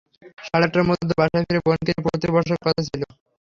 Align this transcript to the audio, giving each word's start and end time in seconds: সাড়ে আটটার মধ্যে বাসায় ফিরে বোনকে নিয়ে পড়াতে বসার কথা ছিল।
সাড়ে 0.45 0.65
আটটার 0.65 0.83
মধ্যে 0.89 1.13
বাসায় 1.19 1.45
ফিরে 1.47 1.59
বোনকে 1.65 1.83
নিয়ে 1.87 2.03
পড়াতে 2.05 2.27
বসার 2.35 2.59
কথা 2.65 2.81
ছিল। 2.87 3.01